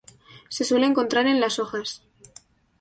[0.49, 2.01] Se suele encontrar en las hojas.